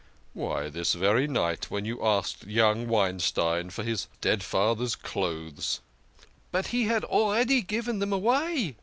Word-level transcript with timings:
"Why, 0.33 0.67
this 0.67 0.93
very 0.93 1.27
night. 1.27 1.69
When 1.69 1.85
you 1.85 2.03
asked 2.03 2.47
young 2.47 2.87
Wein 2.87 3.19
stein 3.19 3.69
for 3.69 3.83
his 3.83 4.07
dead 4.19 4.41
father's 4.41 4.95
clothes!"" 4.95 5.79
But 6.51 6.69
he 6.73 6.85
had 6.85 7.03
already 7.03 7.61
given 7.61 7.99
them 7.99 8.11
away 8.13 8.77